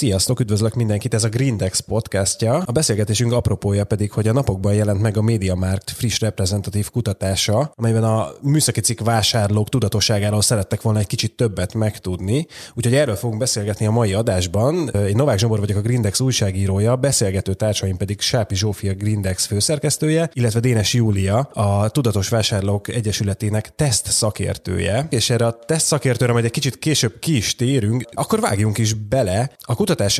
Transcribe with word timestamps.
Sziasztok, 0.00 0.40
üdvözlök 0.40 0.74
mindenkit, 0.74 1.14
ez 1.14 1.24
a 1.24 1.28
Grindex 1.28 1.80
podcastja. 1.80 2.62
A 2.66 2.72
beszélgetésünk 2.72 3.32
apropója 3.32 3.84
pedig, 3.84 4.12
hogy 4.12 4.28
a 4.28 4.32
napokban 4.32 4.74
jelent 4.74 5.00
meg 5.00 5.16
a 5.16 5.22
MediaMarkt 5.22 5.90
friss 5.90 6.20
reprezentatív 6.20 6.90
kutatása, 6.90 7.72
amelyben 7.76 8.04
a 8.04 8.28
műszaki 8.42 8.80
cikk 8.80 9.00
vásárlók 9.00 9.68
tudatosságáról 9.68 10.42
szerettek 10.42 10.82
volna 10.82 10.98
egy 10.98 11.06
kicsit 11.06 11.36
többet 11.36 11.74
megtudni. 11.74 12.46
Úgyhogy 12.74 12.94
erről 12.94 13.14
fogunk 13.14 13.40
beszélgetni 13.40 13.86
a 13.86 13.90
mai 13.90 14.12
adásban. 14.12 14.88
Én 14.88 15.16
Novák 15.16 15.38
Zsombor 15.38 15.58
vagyok 15.58 15.76
a 15.76 15.80
Grindex 15.80 16.20
újságírója, 16.20 16.96
beszélgető 16.96 17.54
társaim 17.54 17.96
pedig 17.96 18.20
Sápi 18.20 18.54
Zsófia 18.54 18.94
Grindex 18.94 19.46
főszerkesztője, 19.46 20.30
illetve 20.32 20.60
Dénes 20.60 20.94
Júlia, 20.94 21.38
a 21.38 21.88
Tudatos 21.88 22.28
Vásárlók 22.28 22.88
Egyesületének 22.88 23.74
teszt 23.74 24.06
szakértője. 24.06 25.06
És 25.10 25.30
erre 25.30 25.46
a 25.46 25.58
teszt 25.66 25.86
szakértőre 25.86 26.32
majd 26.32 26.44
egy 26.44 26.50
kicsit 26.50 26.78
később 26.78 27.18
ki 27.18 27.36
is 27.36 27.56
térünk, 27.56 28.04
akkor 28.12 28.40
vágjunk 28.40 28.78
is 28.78 28.92
bele. 28.92 29.50
A 29.60 29.74
kutatás 29.90 30.18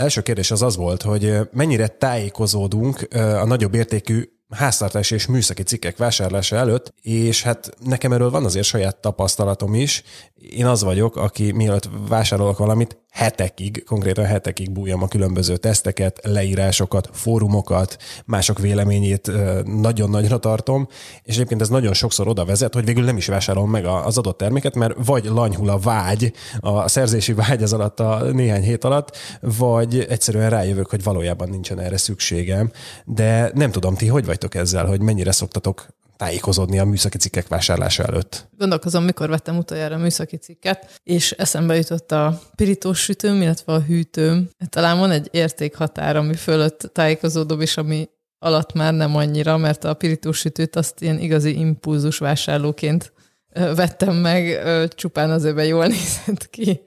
első 0.00 0.20
kérdés 0.20 0.50
az 0.50 0.62
az 0.62 0.76
volt, 0.76 1.02
hogy 1.02 1.38
mennyire 1.52 1.86
tájékozódunk 1.86 3.08
a 3.14 3.44
nagyobb 3.44 3.74
értékű 3.74 4.24
háztartási 4.50 5.14
és 5.14 5.26
műszaki 5.26 5.62
cikkek 5.62 5.96
vásárlása 5.96 6.56
előtt, 6.56 6.94
és 7.02 7.42
hát 7.42 7.70
nekem 7.84 8.12
erről 8.12 8.30
van 8.30 8.44
azért 8.44 8.66
saját 8.66 8.96
tapasztalatom 8.96 9.74
is. 9.74 10.02
Én 10.50 10.66
az 10.66 10.82
vagyok, 10.82 11.16
aki 11.16 11.52
mielőtt 11.52 11.88
vásárolok 12.08 12.58
valamit, 12.58 12.96
hetekig, 13.10 13.84
konkrétan 13.84 14.24
hetekig 14.24 14.70
bújjam 14.70 15.02
a 15.02 15.08
különböző 15.08 15.56
teszteket, 15.56 16.20
leírásokat, 16.22 17.08
fórumokat, 17.12 17.96
mások 18.24 18.58
véleményét 18.58 19.30
nagyon 19.64 20.10
nagyra 20.10 20.38
tartom, 20.38 20.88
és 21.22 21.34
egyébként 21.34 21.60
ez 21.60 21.68
nagyon 21.68 21.92
sokszor 21.92 22.28
oda 22.28 22.44
vezet, 22.44 22.74
hogy 22.74 22.84
végül 22.84 23.04
nem 23.04 23.16
is 23.16 23.26
vásárolom 23.26 23.70
meg 23.70 23.84
az 23.84 24.18
adott 24.18 24.38
terméket, 24.38 24.74
mert 24.74 24.94
vagy 25.04 25.24
lanyhul 25.24 25.68
a 25.68 25.78
vágy, 25.78 26.32
a 26.60 26.88
szerzési 26.88 27.32
vágy 27.32 27.62
az 27.62 27.72
alatt 27.72 28.00
a 28.00 28.22
néhány 28.32 28.62
hét 28.62 28.84
alatt, 28.84 29.16
vagy 29.40 30.06
egyszerűen 30.08 30.50
rájövök, 30.50 30.90
hogy 30.90 31.02
valójában 31.02 31.48
nincsen 31.48 31.78
erre 31.78 31.96
szükségem. 31.96 32.70
De 33.04 33.50
nem 33.54 33.70
tudom, 33.70 33.94
ti 33.94 34.06
hogy 34.06 34.26
vagytok 34.26 34.54
ezzel, 34.54 34.86
hogy 34.86 35.00
mennyire 35.00 35.32
szoktatok 35.32 35.86
tájékozódni 36.22 36.78
a 36.78 36.84
műszaki 36.84 37.18
cikkek 37.18 37.48
vásárlása 37.48 38.02
előtt. 38.02 38.48
Gondolkozom, 38.58 39.04
mikor 39.04 39.28
vettem 39.28 39.56
utoljára 39.56 39.94
a 39.94 39.98
műszaki 39.98 40.36
cikket, 40.36 41.00
és 41.02 41.30
eszembe 41.30 41.76
jutott 41.76 42.12
a 42.12 42.40
pirítós 42.54 43.00
sütőm, 43.00 43.42
illetve 43.42 43.72
a 43.72 43.80
hűtőm. 43.80 44.48
Talán 44.68 44.98
van 44.98 45.10
egy 45.10 45.28
értékhatár, 45.30 46.16
ami 46.16 46.34
fölött 46.34 46.90
tájékozódom, 46.92 47.60
és 47.60 47.76
ami 47.76 48.08
alatt 48.38 48.72
már 48.72 48.94
nem 48.94 49.16
annyira, 49.16 49.56
mert 49.56 49.84
a 49.84 49.94
pirítós 49.94 50.38
sütőt 50.38 50.76
azt 50.76 51.00
ilyen 51.00 51.18
igazi 51.18 51.58
impulzus 51.58 52.18
vásárlóként 52.18 53.12
vettem 53.52 54.14
meg, 54.14 54.62
csupán 54.88 55.30
azért, 55.30 55.54
mert 55.54 55.68
jól 55.68 55.86
nézett 55.96 56.50
ki. 56.50 56.82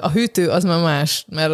A 0.00 0.10
hűtő 0.10 0.48
az 0.48 0.64
már 0.64 0.82
más, 0.82 1.24
mert 1.28 1.52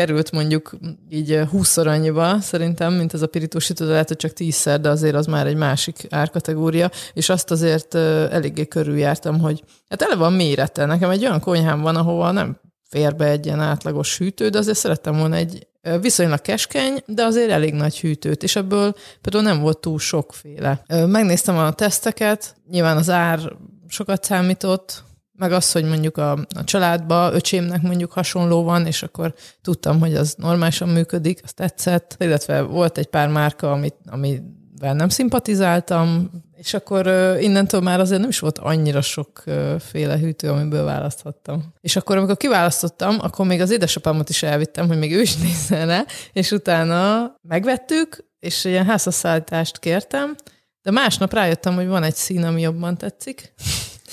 került 0.00 0.30
mondjuk 0.30 0.76
így 1.08 1.40
20 1.50 1.76
annyiba 1.76 2.40
szerintem, 2.40 2.92
mint 2.92 3.14
ez 3.14 3.22
a 3.22 3.26
pirítósító, 3.26 3.84
de 3.84 3.90
lehet, 3.90 4.08
hogy 4.08 4.16
csak 4.16 4.32
tízszer, 4.32 4.80
de 4.80 4.88
azért 4.88 5.14
az 5.14 5.26
már 5.26 5.46
egy 5.46 5.56
másik 5.56 6.06
árkategória, 6.10 6.90
és 7.12 7.28
azt 7.28 7.50
azért 7.50 7.94
eléggé 7.94 8.66
körüljártam, 8.66 9.40
hogy 9.40 9.62
hát 9.88 10.02
eleve 10.02 10.24
a 10.24 10.28
mérete. 10.30 10.84
Nekem 10.84 11.10
egy 11.10 11.24
olyan 11.24 11.40
konyhám 11.40 11.80
van, 11.80 11.96
ahova 11.96 12.30
nem 12.30 12.60
fér 12.88 13.16
be 13.16 13.26
egy 13.26 13.46
ilyen 13.46 13.60
átlagos 13.60 14.18
hűtő, 14.18 14.48
de 14.48 14.58
azért 14.58 14.78
szerettem 14.78 15.16
volna 15.16 15.36
egy 15.36 15.66
viszonylag 16.00 16.40
keskeny, 16.40 17.02
de 17.06 17.22
azért 17.22 17.50
elég 17.50 17.74
nagy 17.74 18.00
hűtőt, 18.00 18.42
és 18.42 18.56
ebből 18.56 18.94
például 19.20 19.44
nem 19.44 19.60
volt 19.60 19.78
túl 19.78 19.98
sokféle. 19.98 20.82
Megnéztem 21.06 21.56
a 21.56 21.72
teszteket, 21.72 22.56
nyilván 22.70 22.96
az 22.96 23.10
ár 23.10 23.52
sokat 23.88 24.24
számított, 24.24 25.02
meg 25.40 25.52
az, 25.52 25.72
hogy 25.72 25.84
mondjuk 25.84 26.16
a, 26.16 26.32
a 26.32 26.64
családba 26.64 27.32
öcsémnek 27.32 27.82
mondjuk 27.82 28.12
hasonló 28.12 28.62
van, 28.62 28.86
és 28.86 29.02
akkor 29.02 29.34
tudtam, 29.62 30.00
hogy 30.00 30.14
az 30.14 30.34
normálisan 30.38 30.88
működik, 30.88 31.40
az 31.44 31.52
tetszett, 31.52 32.16
illetve 32.18 32.60
volt 32.62 32.98
egy 32.98 33.06
pár 33.06 33.28
márka, 33.28 33.72
amit, 33.72 33.94
amivel 34.06 34.94
nem 34.94 35.08
szimpatizáltam, 35.08 36.30
és 36.56 36.74
akkor 36.74 37.06
innentől 37.40 37.80
már 37.80 38.00
azért 38.00 38.20
nem 38.20 38.28
is 38.28 38.38
volt 38.38 38.58
annyira 38.58 39.00
sokféle 39.00 40.14
uh, 40.14 40.20
hűtő, 40.20 40.50
amiből 40.50 40.84
választhattam. 40.84 41.72
És 41.80 41.96
akkor, 41.96 42.16
amikor 42.16 42.36
kiválasztottam, 42.36 43.16
akkor 43.20 43.46
még 43.46 43.60
az 43.60 43.70
édesapámat 43.70 44.28
is 44.28 44.42
elvittem, 44.42 44.86
hogy 44.86 44.98
még 44.98 45.12
ő 45.12 45.20
is 45.20 45.36
nézzen 45.42 45.86
le, 45.86 46.04
és 46.32 46.50
utána 46.50 47.32
megvettük, 47.42 48.24
és 48.38 48.64
ilyen 48.64 48.86
házasszállítást 48.86 49.78
kértem, 49.78 50.34
de 50.82 50.90
másnap 50.90 51.32
rájöttem, 51.32 51.74
hogy 51.74 51.86
van 51.86 52.02
egy 52.02 52.14
szín, 52.14 52.44
ami 52.44 52.60
jobban 52.60 52.96
tetszik. 52.96 53.52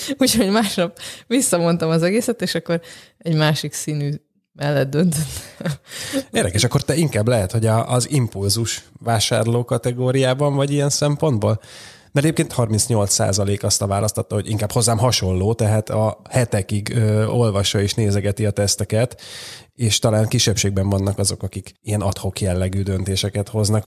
Úgyhogy 0.20 0.50
másnap 0.50 1.00
visszamondtam 1.28 1.90
az 1.90 2.04
egészet, 2.04 2.42
és 2.42 2.56
akkor 2.56 2.82
egy 3.18 3.36
másik 3.36 3.74
színű 3.74 4.12
mellett 4.54 4.90
döntöttem. 4.90 5.72
Érdekes, 6.32 6.64
akkor 6.64 6.84
te 6.84 6.96
inkább 6.96 7.28
lehet, 7.28 7.52
hogy 7.52 7.66
az 7.66 8.10
impulzus 8.10 8.84
vásárló 9.00 9.66
kategóriában 9.66 10.56
vagy 10.56 10.72
ilyen 10.72 10.90
szempontból? 10.90 11.60
Mert 12.12 12.26
egyébként 12.30 12.54
38% 12.58 13.64
azt 13.64 13.82
a 13.82 13.88
választotta, 13.88 14.36
hogy 14.36 14.50
inkább 14.50 14.72
hozzám 14.72 14.98
hasonló, 14.98 15.54
tehát 15.54 15.90
a 15.90 16.22
hetekig 16.30 16.96
ö, 16.96 17.26
olvassa 17.26 17.82
és 17.82 17.94
nézegeti 17.94 18.46
a 18.46 18.52
teszteket, 18.52 19.22
és 19.74 20.00
talán 20.00 20.28
kisebbségben 20.28 20.90
vannak 20.90 21.18
azok, 21.18 21.44
akik 21.44 21.74
ilyen 21.82 22.02
adhok 22.02 22.42
jellegű 22.42 22.82
döntéseket 22.82 23.50
hoznak. 23.50 23.84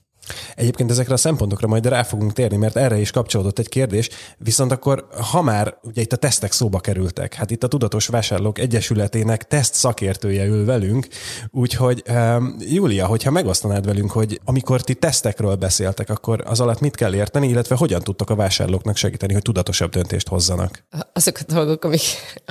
Egyébként 0.55 0.91
ezekre 0.91 1.15
a 1.15 1.17
szempontokra 1.17 1.67
majd 1.67 1.87
rá 1.87 2.03
fogunk 2.03 2.33
térni, 2.33 2.57
mert 2.57 2.77
erre 2.77 2.99
is 2.99 3.11
kapcsolódott 3.11 3.59
egy 3.59 3.69
kérdés, 3.69 4.09
viszont 4.39 4.73
akkor, 4.73 5.07
ha 5.31 5.43
már 5.43 5.77
ugye 5.83 6.03
itt 6.03 6.13
a 6.13 6.17
tesztek 6.17 6.53
szóba 6.53 6.81
kerültek, 6.81 7.35
hát 7.35 7.51
itt 7.51 7.65
a 7.65 7.69
Tudatos 7.69 8.07
Vásárlók 8.07 8.59
Egyesületének 8.59 9.47
teszt 9.47 9.75
szakértője 9.75 10.45
ül 10.45 10.65
velünk, 10.65 11.07
úgyhogy 11.51 12.03
um, 12.09 12.57
Júlia, 12.59 13.07
hogyha 13.07 13.31
megosztanád 13.31 13.87
velünk, 13.87 14.11
hogy 14.11 14.41
amikor 14.45 14.81
ti 14.81 14.95
tesztekről 14.95 15.55
beszéltek, 15.55 16.11
akkor 16.11 16.43
az 16.47 16.61
alatt 16.61 16.81
mit 16.81 16.95
kell 16.95 17.15
érteni, 17.15 17.49
illetve 17.49 17.75
hogyan 17.75 18.01
tudtok 18.01 18.31
a 18.31 18.35
vásárlóknak 18.35 18.97
segíteni, 18.97 19.33
hogy 19.33 19.43
tudatosabb 19.43 19.91
döntést 19.91 20.29
hozzanak? 20.29 20.85
Azok 21.13 21.39
a 21.39 21.53
dolgok, 21.53 21.85
amik, 21.85 22.01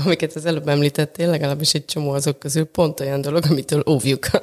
amiket 0.05 0.35
az 0.35 0.45
előbb 0.45 0.67
említettél, 0.67 1.29
legalábbis 1.29 1.73
egy 1.73 1.85
csomó 1.85 2.11
azok 2.11 2.39
közül 2.39 2.63
pont 2.63 2.99
olyan 2.99 3.21
dolog, 3.21 3.43
amitől 3.49 3.83
óvjuk 3.89 4.27
a 4.33 4.39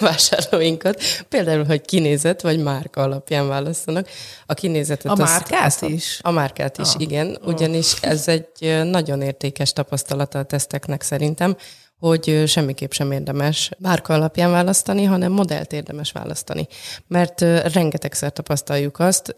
vásárlóinkat. 0.00 1.02
Például, 1.28 1.64
hogy 1.64 1.80
kinézet, 1.80 2.42
vagy 2.42 2.58
márka 2.66 3.02
alapján 3.02 3.48
választanak. 3.48 4.08
A 4.46 4.54
kinézetet... 4.54 5.12
A 5.12 5.14
márkát 5.14 5.66
azt, 5.66 5.82
is? 5.82 6.18
A 6.22 6.30
márkát 6.30 6.78
is, 6.78 6.94
ah. 6.94 7.00
igen. 7.00 7.38
Ugyanis 7.44 7.94
ez 8.00 8.28
egy 8.28 8.82
nagyon 8.84 9.22
értékes 9.22 9.72
tapasztalata 9.72 10.38
a 10.38 10.42
teszteknek 10.42 11.02
szerintem, 11.02 11.56
hogy 11.98 12.42
semmiképp 12.46 12.90
sem 12.90 13.12
érdemes 13.12 13.70
márka 13.78 14.14
alapján 14.14 14.50
választani, 14.50 15.04
hanem 15.04 15.32
modellt 15.32 15.72
érdemes 15.72 16.12
választani. 16.12 16.66
Mert 17.06 17.40
rengetegszer 17.72 18.32
tapasztaljuk 18.32 18.98
azt, 18.98 19.34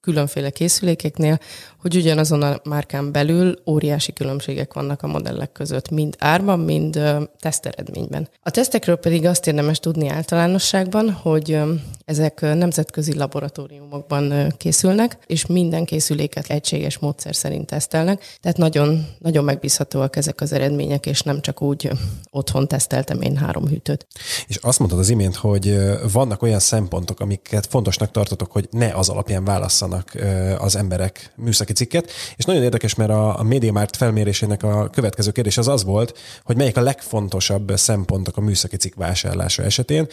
különféle 0.00 0.50
készülékeknél, 0.50 1.38
hogy 1.80 1.96
ugyanazon 1.96 2.42
a 2.42 2.60
márkán 2.64 3.12
belül 3.12 3.58
óriási 3.66 4.12
különbségek 4.12 4.74
vannak 4.74 5.02
a 5.02 5.06
modellek 5.06 5.52
között, 5.52 5.90
mind 5.90 6.16
árban, 6.18 6.58
mind 6.58 7.00
teszteredményben. 7.38 8.28
A 8.42 8.50
tesztekről 8.50 8.96
pedig 8.96 9.26
azt 9.26 9.46
érdemes 9.46 9.78
tudni 9.78 10.08
általánosságban, 10.08 11.10
hogy 11.10 11.58
ezek 12.04 12.40
nemzetközi 12.40 13.14
laboratóriumokban 13.14 14.54
készülnek, 14.56 15.18
és 15.26 15.46
minden 15.46 15.84
készüléket 15.84 16.46
egységes 16.46 16.98
módszer 16.98 17.34
szerint 17.34 17.66
tesztelnek, 17.66 18.38
tehát 18.40 18.56
nagyon, 18.56 19.06
nagyon 19.18 19.44
megbízhatóak 19.44 20.16
ezek 20.16 20.40
az 20.40 20.52
eredmények, 20.52 21.06
és 21.06 21.22
nem 21.22 21.40
csak 21.40 21.62
úgy 21.62 21.90
otthon 22.30 22.68
teszteltem 22.68 23.20
én 23.20 23.36
három 23.36 23.66
hűtőt. 23.66 24.06
És 24.46 24.56
azt 24.56 24.78
mondtad 24.78 25.00
az 25.00 25.08
imént, 25.08 25.34
hogy 25.34 25.76
vannak 26.12 26.42
olyan 26.42 26.58
szempontok, 26.58 27.20
amiket 27.20 27.66
fontosnak 27.66 28.10
tartotok, 28.10 28.52
hogy 28.52 28.68
ne 28.70 28.94
az 28.94 29.08
alapján 29.08 29.44
válasszanak 29.90 30.60
az 30.60 30.76
emberek 30.76 31.32
műszaki 31.36 31.72
cikket, 31.72 32.10
és 32.36 32.44
nagyon 32.44 32.62
érdekes, 32.62 32.94
mert 32.94 33.10
a, 33.10 33.38
a 33.38 33.42
MediaMarkt 33.42 33.96
felmérésének 33.96 34.62
a 34.62 34.88
következő 34.88 35.30
kérdés 35.30 35.58
az 35.58 35.68
az 35.68 35.84
volt, 35.84 36.18
hogy 36.44 36.56
melyik 36.56 36.76
a 36.76 36.80
legfontosabb 36.80 37.72
szempontok 37.74 38.36
a 38.36 38.40
műszaki 38.40 38.76
cikk 38.76 38.94
vásárlása 38.94 39.62
esetén, 39.62 40.06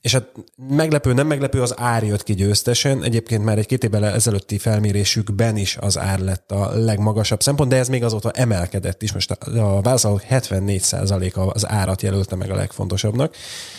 és 0.00 0.12
hát 0.12 0.26
meglepő, 0.68 1.12
nem 1.12 1.26
meglepő, 1.26 1.62
az 1.62 1.74
ár 1.76 2.02
jött 2.02 2.22
ki 2.22 2.34
győztesen. 2.34 3.04
Egyébként 3.04 3.44
már 3.44 3.58
egy 3.58 3.66
két 3.66 3.84
évvel 3.84 4.06
ezelőtti 4.06 4.58
felmérésükben 4.58 5.56
is 5.56 5.76
az 5.80 5.98
ár 5.98 6.18
lett 6.18 6.50
a 6.52 6.70
legmagasabb 6.78 7.42
szempont, 7.42 7.70
de 7.70 7.76
ez 7.76 7.88
még 7.88 8.04
azóta 8.04 8.30
emelkedett 8.30 9.02
is. 9.02 9.12
Most 9.12 9.30
a, 9.30 9.58
a 9.58 9.80
válaszolók 9.80 10.22
74%-a 10.30 11.40
az 11.40 11.68
árat 11.68 12.02
jelölte 12.02 12.36
meg 12.36 12.50
a 12.50 12.54
legfontosabbnak. 12.54 13.34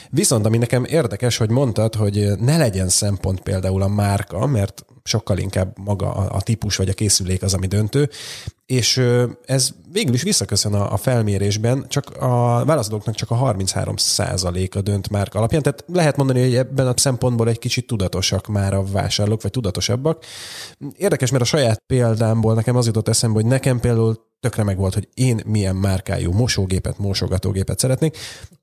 Viszont 0.10 0.45
ami 0.45 0.57
nekem 0.57 0.86
érdekes, 0.86 1.38
hogy 1.38 1.50
mondtad, 1.50 1.95
hogy 1.95 2.30
ne 2.39 2.57
legyen 2.57 2.89
szempont 2.89 3.42
például 3.42 3.81
a 3.81 3.88
márka, 3.88 4.45
mert 4.45 4.86
sokkal 5.04 5.38
inkább 5.38 5.78
maga 5.78 6.14
a, 6.14 6.36
a 6.36 6.42
típus 6.42 6.76
vagy 6.76 6.90
a 6.90 6.94
készülék 6.94 7.44
az, 7.44 7.54
ami 7.54 7.68
döntő, 7.68 8.10
és 8.66 9.02
ez 9.46 9.70
végül 9.92 10.14
is 10.14 10.22
visszaköszön 10.22 10.74
a, 10.74 10.94
a 10.94 10.98
felmérésben, 10.98 11.86
csak 11.88 12.10
a 12.10 12.66
válaszadóknak 12.66 13.16
csak 13.16 13.32
a 13.32 13.36
33 13.36 13.96
a 14.76 14.82
dönt 14.82 15.10
márka 15.10 15.38
alapján, 15.38 15.62
tehát 15.62 15.84
lehet 15.88 16.18
mondani, 16.18 16.42
hogy 16.42 16.56
ebben 16.56 16.88
a 16.88 16.94
szempontból 16.96 17.50
egy 17.50 17.60
kicsit 17.60 17.88
tudatosak 17.88 18.48
már 18.48 18.74
a 18.74 18.84
vásárlók, 18.84 19.42
vagy 19.42 19.52
tudatosabbak. 19.52 20.26
Érdekes, 20.98 21.32
mert 21.32 21.44
a 21.44 21.48
saját 21.48 21.84
példámból 21.86 22.54
nekem 22.54 22.76
az 22.76 22.86
jutott 22.86 23.08
eszembe, 23.08 23.42
hogy 23.42 23.50
nekem 23.50 23.80
például 23.80 24.32
tökre 24.40 24.64
meg 24.64 24.78
volt, 24.78 24.94
hogy 24.94 25.08
én 25.14 25.42
milyen 25.46 25.76
márkájú 25.76 26.32
mosógépet, 26.32 26.98
mosogatógépet 26.98 27.80
szeretnék, 27.80 28.18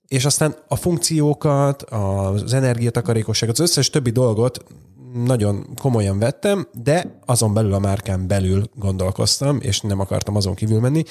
és 0.08 0.24
aztán 0.24 0.54
a 0.68 0.76
funkciókat, 0.76 1.82
az 1.82 2.52
energiatakarékosságot, 2.52 3.58
az 3.58 3.68
összes 3.68 3.90
többi 3.90 4.10
dolgot 4.10 4.64
nagyon 5.12 5.66
komolyan 5.80 6.18
vettem, 6.18 6.68
de 6.72 7.18
azon 7.26 7.54
belül 7.54 7.72
a 7.72 7.78
márkán 7.78 8.26
belül 8.26 8.64
gondolkoztam, 8.74 9.58
és 9.60 9.80
nem 9.80 10.00
akartam 10.00 10.36
azon 10.36 10.54
kívül 10.54 10.80
menni. 10.80 11.02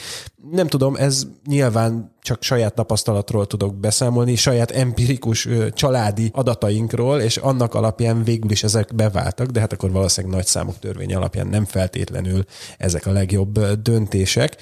Nem 0.52 0.68
tudom, 0.68 0.96
ez 0.96 1.28
nyilván 1.46 2.16
csak 2.22 2.44
saját 2.44 2.74
tapasztalatról 2.74 3.48
tudok 3.48 3.76
beszámolni, 3.76 4.36
saját 4.36 4.72
empirikus 4.72 5.48
családi 5.74 6.30
adatainkról, 6.34 7.20
és 7.20 7.38
annak 7.38 7.74
alapján 7.74 8.24
végül 8.24 8.52
is 8.52 8.64
ezek 8.64 8.96
beváltak, 8.96 9.48
de 9.48 9.60
hát 9.60 9.74
akkor 9.74 9.92
valószínűleg 9.92 10.36
nagy 10.36 10.46
számok 10.46 10.80
törvény 10.80 11.16
alapján 11.16 11.48
nem 11.48 11.66
feltétlenül 11.66 12.46
ezek 12.78 13.06
a 13.06 13.12
legjobb 13.12 13.60
döntések. 13.60 14.58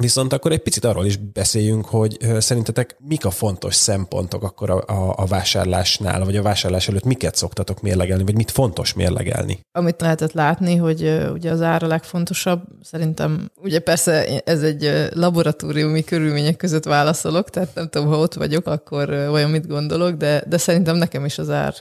Viszont 0.00 0.32
akkor 0.32 0.52
egy 0.52 0.62
picit 0.62 0.84
arról 0.84 1.06
is 1.06 1.16
beszéljünk, 1.16 1.86
hogy 1.86 2.16
szerintetek 2.38 2.96
mik 2.98 3.24
a 3.24 3.30
fontos 3.30 3.74
szempontok 3.74 4.42
akkor 4.42 4.70
a, 4.70 4.76
a, 4.86 5.14
a 5.16 5.26
vásárlásnál, 5.26 6.24
vagy 6.24 6.36
a 6.36 6.42
vásárlás 6.42 6.88
előtt 6.88 7.04
miket 7.04 7.34
szoktatok 7.34 7.80
mérlegelni, 7.80 8.24
vagy 8.24 8.34
mit 8.34 8.50
fontos 8.50 8.94
mérlegelni? 8.94 9.60
Amit 9.72 10.00
lehetett 10.00 10.32
látni, 10.32 10.76
hogy 10.76 11.20
ugye 11.32 11.50
az 11.50 11.62
ára 11.62 11.86
legfontosabb, 11.86 12.62
szerintem 12.82 13.50
ugye 13.62 13.78
persze 13.78 14.42
ez 14.42 14.62
egy 14.62 15.08
laboratóriumi 15.14 16.04
körülmények 16.04 16.56
között 16.56 16.84
válaszolok, 16.84 17.50
tehát 17.50 17.74
nem 17.74 17.88
tudom, 17.88 18.08
ha 18.08 18.18
ott 18.18 18.34
vagyok, 18.34 18.66
akkor 18.66 19.10
olyan 19.10 19.50
mit 19.50 19.66
gondolok, 19.66 20.16
de, 20.16 20.44
de 20.48 20.58
szerintem 20.58 20.96
nekem 20.96 21.24
is 21.24 21.38
az 21.38 21.50
ár 21.50 21.74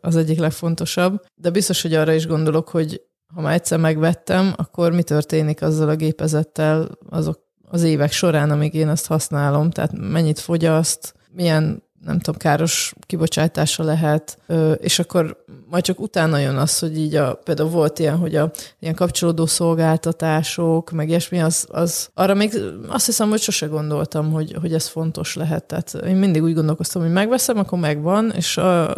az 0.00 0.16
egyik 0.16 0.38
legfontosabb. 0.38 1.24
De 1.34 1.50
biztos, 1.50 1.82
hogy 1.82 1.94
arra 1.94 2.12
is 2.12 2.26
gondolok, 2.26 2.68
hogy 2.68 3.00
ha 3.34 3.40
már 3.40 3.54
egyszer 3.54 3.78
megvettem, 3.78 4.52
akkor 4.56 4.92
mi 4.92 5.02
történik 5.02 5.62
azzal 5.62 5.88
a 5.88 5.96
gépezettel 5.96 6.88
azok 7.10 7.38
az 7.70 7.82
évek 7.82 8.12
során, 8.12 8.50
amíg 8.50 8.74
én 8.74 8.88
azt 8.88 9.06
használom, 9.06 9.70
tehát 9.70 9.92
mennyit 9.98 10.38
fogyaszt, 10.38 11.14
milyen 11.32 11.82
nem 12.04 12.18
tudom, 12.18 12.40
káros 12.40 12.94
kibocsátása 13.06 13.82
lehet, 13.82 14.38
és 14.76 14.98
akkor 14.98 15.44
majd 15.68 15.84
csak 15.84 16.00
utána 16.00 16.38
jön 16.38 16.56
az, 16.56 16.78
hogy 16.78 16.98
így 16.98 17.14
a, 17.14 17.34
például 17.34 17.68
volt 17.68 17.98
ilyen, 17.98 18.16
hogy 18.16 18.36
a 18.36 18.50
ilyen 18.78 18.94
kapcsolódó 18.94 19.46
szolgáltatások, 19.46 20.90
meg 20.90 21.08
ilyesmi, 21.08 21.40
az, 21.40 21.66
az 21.70 22.08
arra 22.14 22.34
még 22.34 22.52
azt 22.88 23.06
hiszem, 23.06 23.28
hogy 23.28 23.40
sose 23.40 23.66
gondoltam, 23.66 24.32
hogy, 24.32 24.56
hogy 24.60 24.74
ez 24.74 24.86
fontos 24.86 25.34
lehet. 25.34 25.64
Tehát 25.64 25.94
én 26.06 26.16
mindig 26.16 26.42
úgy 26.42 26.54
gondolkoztam, 26.54 27.02
hogy 27.02 27.12
megveszem, 27.12 27.58
akkor 27.58 27.78
megvan, 27.78 28.30
és 28.30 28.56
a, 28.56 28.94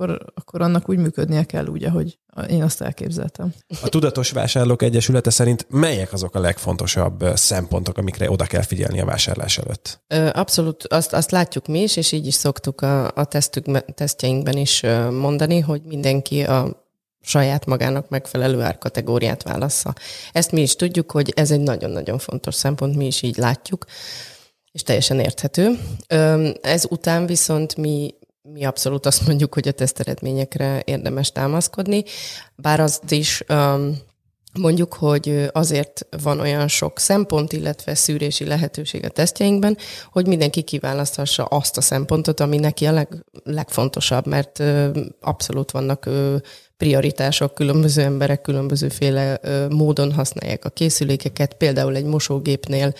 akkor, 0.00 0.32
akkor 0.34 0.62
annak 0.62 0.88
úgy 0.88 0.98
működnie 0.98 1.44
kell 1.44 1.66
úgy, 1.66 1.84
ahogy 1.84 2.18
én 2.48 2.62
azt 2.62 2.80
elképzeltem. 2.80 3.54
A 3.82 3.88
Tudatos 3.88 4.30
Vásárlók 4.30 4.82
Egyesülete 4.82 5.30
szerint 5.30 5.66
melyek 5.68 6.12
azok 6.12 6.34
a 6.34 6.40
legfontosabb 6.40 7.24
szempontok, 7.34 7.98
amikre 7.98 8.30
oda 8.30 8.44
kell 8.44 8.62
figyelni 8.62 9.00
a 9.00 9.04
vásárlás 9.04 9.58
előtt? 9.58 10.02
Abszolút, 10.32 10.84
azt, 10.86 11.12
azt 11.12 11.30
látjuk 11.30 11.66
mi 11.66 11.82
is, 11.82 11.96
és 11.96 12.12
így 12.12 12.26
is 12.26 12.34
szoktuk 12.34 12.80
a, 12.80 13.06
a 13.14 13.24
tesztük, 13.24 13.94
tesztjeinkben 13.94 14.56
is 14.56 14.82
mondani, 15.10 15.60
hogy 15.60 15.82
mindenki 15.84 16.42
a 16.42 16.88
saját 17.22 17.66
magának 17.66 18.08
megfelelő 18.08 18.60
árkategóriát 18.60 19.42
válassza. 19.42 19.94
Ezt 20.32 20.52
mi 20.52 20.60
is 20.60 20.76
tudjuk, 20.76 21.10
hogy 21.10 21.32
ez 21.36 21.50
egy 21.50 21.60
nagyon-nagyon 21.60 22.18
fontos 22.18 22.54
szempont, 22.54 22.96
mi 22.96 23.06
is 23.06 23.22
így 23.22 23.36
látjuk, 23.36 23.84
és 24.72 24.82
teljesen 24.82 25.20
érthető. 25.20 25.78
Ez 26.60 26.86
után 26.88 27.26
viszont 27.26 27.76
mi 27.76 28.14
mi 28.42 28.64
abszolút 28.64 29.06
azt 29.06 29.26
mondjuk, 29.26 29.54
hogy 29.54 29.68
a 29.68 29.72
teszteredményekre 29.72 30.82
érdemes 30.84 31.32
támaszkodni, 31.32 32.04
bár 32.56 32.80
azt 32.80 33.10
is 33.10 33.44
um, 33.48 33.98
mondjuk, 34.58 34.94
hogy 34.94 35.48
azért 35.52 36.06
van 36.22 36.40
olyan 36.40 36.68
sok 36.68 36.98
szempont, 36.98 37.52
illetve 37.52 37.94
szűrési 37.94 38.44
lehetőség 38.44 39.04
a 39.04 39.08
tesztjeinkben, 39.08 39.76
hogy 40.12 40.26
mindenki 40.26 40.62
kiválaszthassa 40.62 41.44
azt 41.44 41.76
a 41.76 41.80
szempontot, 41.80 42.40
ami 42.40 42.56
neki 42.56 42.86
a 42.86 42.92
leg, 42.92 43.24
legfontosabb, 43.44 44.26
mert 44.26 44.58
ö, 44.58 45.00
abszolút 45.20 45.70
vannak 45.70 46.06
ö, 46.06 46.36
prioritások, 46.76 47.54
különböző 47.54 48.02
emberek 48.02 48.40
különbözőféle 48.40 49.38
ö, 49.42 49.68
módon 49.68 50.12
használják 50.12 50.64
a 50.64 50.70
készülékeket, 50.70 51.54
például 51.54 51.96
egy 51.96 52.04
mosógépnél 52.04 52.94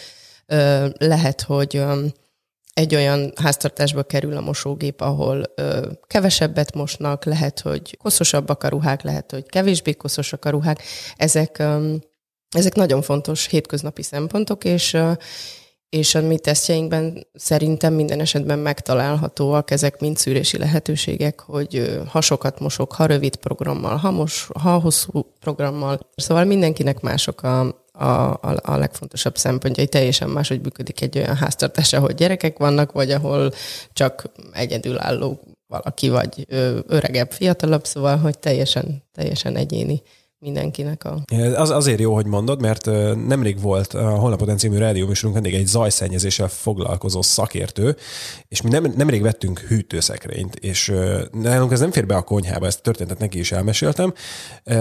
ö, 0.46 0.86
lehet, 0.98 1.42
hogy 1.42 1.76
ö, 1.76 2.06
egy 2.74 2.94
olyan 2.94 3.32
háztartásba 3.36 4.02
kerül 4.02 4.36
a 4.36 4.40
mosógép, 4.40 5.00
ahol 5.00 5.42
ö, 5.54 5.90
kevesebbet 6.06 6.74
mosnak, 6.74 7.24
lehet, 7.24 7.60
hogy 7.60 7.96
koszosabbak 7.96 8.62
a 8.62 8.68
ruhák, 8.68 9.02
lehet, 9.02 9.30
hogy 9.30 9.46
kevésbé 9.46 9.92
koszosak 9.92 10.44
a 10.44 10.50
ruhák. 10.50 10.82
Ezek, 11.16 11.58
ö, 11.58 11.94
ezek 12.56 12.74
nagyon 12.74 13.02
fontos 13.02 13.46
hétköznapi 13.46 14.02
szempontok, 14.02 14.64
és, 14.64 14.92
ö, 14.92 15.12
és 15.88 16.14
a 16.14 16.20
mi 16.20 16.38
tesztjeinkben 16.38 17.26
szerintem 17.34 17.94
minden 17.94 18.20
esetben 18.20 18.58
megtalálhatóak 18.58 19.70
ezek 19.70 20.00
mind 20.00 20.16
szűrési 20.16 20.58
lehetőségek, 20.58 21.40
hogy 21.40 22.00
ha 22.08 22.20
sokat 22.20 22.60
mosok, 22.60 22.92
ha 22.92 23.06
rövid 23.06 23.36
programmal, 23.36 23.96
ha, 23.96 24.10
mos, 24.10 24.48
ha 24.60 24.78
hosszú 24.78 25.20
programmal. 25.40 25.98
Szóval 26.16 26.44
mindenkinek 26.44 27.00
mások 27.00 27.42
a, 27.42 27.84
a, 28.00 28.30
a, 28.30 28.56
a 28.62 28.76
legfontosabb 28.76 29.36
szempontjai. 29.36 29.86
Teljesen 29.86 30.28
máshogy 30.28 30.60
működik 30.60 31.00
egy 31.00 31.18
olyan 31.18 31.36
háztartás, 31.36 31.92
ahol 31.92 32.12
gyerekek 32.12 32.58
vannak, 32.58 32.92
vagy 32.92 33.10
ahol 33.10 33.52
csak 33.92 34.24
egyedülálló 34.52 35.40
valaki, 35.66 36.08
vagy 36.08 36.46
öregebb, 36.86 37.30
fiatalabb, 37.30 37.84
szóval, 37.84 38.16
hogy 38.16 38.38
teljesen, 38.38 39.02
teljesen 39.12 39.56
egyéni 39.56 40.02
mindenkinek 40.38 41.04
a... 41.04 41.22
Az 41.54 41.70
azért 41.70 42.00
jó, 42.00 42.14
hogy 42.14 42.26
mondod, 42.26 42.60
mert 42.60 42.84
nemrég 43.26 43.60
volt 43.60 43.94
a 43.94 44.08
Holnapoten 44.08 44.56
című 44.56 44.76
rádióműsorunk 44.76 45.34
vendég 45.34 45.54
egy 45.60 45.66
zajszennyezéssel 45.66 46.48
foglalkozó 46.48 47.22
szakértő, 47.22 47.96
és 48.48 48.62
mi 48.62 48.70
nem, 48.70 48.92
nemrég 48.96 49.22
vettünk 49.22 49.58
hűtőszekrényt, 49.58 50.54
és 50.54 50.92
nálunk 51.32 51.72
ez 51.72 51.80
nem 51.80 51.90
fér 51.90 52.06
be 52.06 52.16
a 52.16 52.22
konyhába, 52.22 52.66
ezt 52.66 52.82
történetet 52.82 53.18
neki 53.18 53.38
is 53.38 53.52
elmeséltem, 53.52 54.14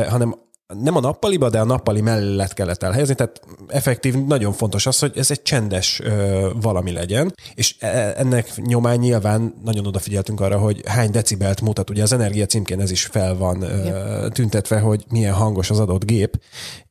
hanem 0.09 0.35
nem 0.77 0.95
a 0.95 0.99
nappaliba, 0.99 1.49
de 1.49 1.59
a 1.59 1.63
nappali 1.63 2.01
mellett 2.01 2.53
kellett 2.53 2.83
elhelyezni, 2.83 3.15
tehát 3.15 3.41
effektív 3.67 4.25
nagyon 4.25 4.53
fontos 4.53 4.85
az, 4.85 4.99
hogy 4.99 5.11
ez 5.15 5.31
egy 5.31 5.41
csendes 5.41 5.99
ö, 6.03 6.49
valami 6.61 6.91
legyen, 6.91 7.33
és 7.55 7.75
e, 7.79 8.13
ennek 8.17 8.55
nyomán 8.55 8.97
nyilván 8.97 9.53
nagyon 9.63 9.85
odafigyeltünk 9.85 10.41
arra, 10.41 10.57
hogy 10.57 10.81
hány 10.85 11.11
decibelt 11.11 11.61
mutat, 11.61 11.89
ugye 11.89 12.03
az 12.03 12.13
energia 12.13 12.45
címkén 12.45 12.81
ez 12.81 12.91
is 12.91 13.05
fel 13.05 13.35
van 13.35 13.61
ö, 13.61 14.27
tüntetve, 14.29 14.79
hogy 14.79 15.05
milyen 15.09 15.33
hangos 15.33 15.69
az 15.69 15.79
adott 15.79 16.05
gép, 16.05 16.39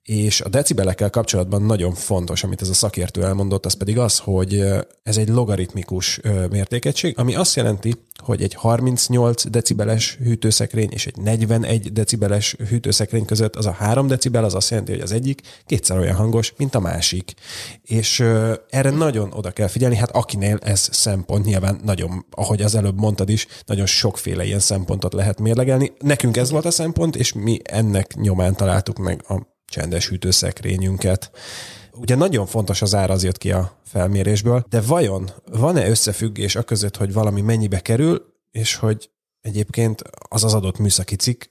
és 0.08 0.40
a 0.40 0.48
decibelekkel 0.48 1.10
kapcsolatban 1.10 1.62
nagyon 1.62 1.94
fontos, 1.94 2.44
amit 2.44 2.62
ez 2.62 2.68
a 2.68 2.74
szakértő 2.74 3.24
elmondott, 3.24 3.66
az 3.66 3.72
pedig 3.72 3.98
az, 3.98 4.18
hogy 4.18 4.64
ez 5.02 5.16
egy 5.16 5.28
logaritmikus 5.28 6.20
mértékegység, 6.50 7.18
ami 7.18 7.34
azt 7.34 7.54
jelenti, 7.54 7.94
hogy 8.16 8.42
egy 8.42 8.54
38 8.54 9.46
decibeles 9.46 10.18
hűtőszekrény 10.22 10.88
és 10.90 11.06
egy 11.06 11.16
41 11.16 11.92
decibeles 11.92 12.56
hűtőszekrény 12.68 13.24
között 13.24 13.56
az 13.56 13.66
a 13.66 13.70
3 13.70 14.06
decibel 14.06 14.44
az 14.44 14.54
azt 14.54 14.70
jelenti, 14.70 14.92
hogy 14.92 15.00
az 15.00 15.12
egyik 15.12 15.40
kétszer 15.66 15.98
olyan 15.98 16.16
hangos, 16.16 16.52
mint 16.56 16.74
a 16.74 16.80
másik. 16.80 17.34
És 17.82 18.20
erre 18.70 18.90
nagyon 18.90 19.32
oda 19.32 19.50
kell 19.50 19.68
figyelni, 19.68 19.96
hát 19.96 20.10
akinél 20.10 20.58
ez 20.62 20.88
szempont, 20.92 21.44
nyilván 21.44 21.80
nagyon, 21.84 22.26
ahogy 22.30 22.62
az 22.62 22.74
előbb 22.74 23.00
mondtad 23.00 23.28
is, 23.28 23.46
nagyon 23.66 23.86
sokféle 23.86 24.44
ilyen 24.44 24.60
szempontot 24.60 25.12
lehet 25.12 25.40
mérlegelni. 25.40 25.92
Nekünk 25.98 26.36
ez 26.36 26.50
volt 26.50 26.64
a 26.64 26.70
szempont, 26.70 27.16
és 27.16 27.32
mi 27.32 27.58
ennek 27.64 28.14
nyomán 28.14 28.54
találtuk 28.54 28.98
meg 28.98 29.24
a 29.28 29.56
csendes 29.68 30.08
hűtőszekrényünket. 30.08 31.30
Ugye 31.92 32.14
nagyon 32.14 32.46
fontos 32.46 32.82
az 32.82 32.94
ár, 32.94 33.10
az 33.10 33.24
jött 33.24 33.38
ki 33.38 33.52
a 33.52 33.78
felmérésből, 33.84 34.64
de 34.70 34.80
vajon 34.80 35.30
van-e 35.52 35.88
összefüggés 35.88 36.56
a 36.56 36.62
között, 36.62 36.96
hogy 36.96 37.12
valami 37.12 37.40
mennyibe 37.40 37.80
kerül, 37.80 38.34
és 38.50 38.74
hogy 38.74 39.10
egyébként 39.40 40.02
az 40.28 40.44
az 40.44 40.54
adott 40.54 40.78
műszaki 40.78 41.16
cikk 41.16 41.42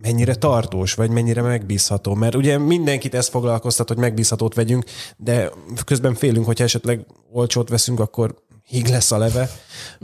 mennyire 0.00 0.34
tartós, 0.34 0.94
vagy 0.94 1.10
mennyire 1.10 1.42
megbízható. 1.42 2.14
Mert 2.14 2.34
ugye 2.34 2.58
mindenkit 2.58 3.14
ezt 3.14 3.28
foglalkoztat, 3.28 3.88
hogy 3.88 3.96
megbízhatót 3.96 4.54
vegyünk, 4.54 4.84
de 5.16 5.50
közben 5.84 6.14
félünk, 6.14 6.46
hogyha 6.46 6.64
esetleg 6.64 7.06
olcsót 7.32 7.68
veszünk, 7.68 8.00
akkor 8.00 8.34
híg 8.62 8.86
lesz 8.86 9.10
a 9.12 9.18
leve. 9.18 9.50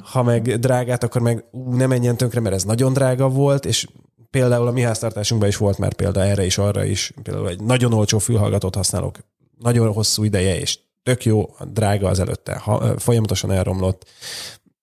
Ha 0.02 0.22
meg 0.22 0.58
drágát, 0.58 1.02
akkor 1.02 1.20
meg 1.20 1.44
ú, 1.50 1.74
ne 1.74 1.86
menjen 1.86 2.16
tönkre, 2.16 2.40
mert 2.40 2.54
ez 2.54 2.64
nagyon 2.64 2.92
drága 2.92 3.28
volt, 3.28 3.64
és 3.64 3.86
például 4.32 4.66
a 4.66 4.72
mi 4.72 4.80
háztartásunkban 4.80 5.48
is 5.48 5.56
volt 5.56 5.78
már 5.78 5.94
példa 5.94 6.24
erre 6.24 6.44
is, 6.44 6.58
arra 6.58 6.84
is. 6.84 7.12
Például 7.22 7.48
egy 7.48 7.60
nagyon 7.60 7.92
olcsó 7.92 8.18
fülhallgatót 8.18 8.74
használok 8.74 9.18
nagyon 9.58 9.92
hosszú 9.92 10.24
ideje, 10.24 10.58
és 10.58 10.78
tök 11.02 11.24
jó, 11.24 11.56
drága 11.72 12.08
az 12.08 12.20
előtte, 12.20 12.54
ha, 12.54 12.98
folyamatosan 12.98 13.50
elromlott. 13.50 14.10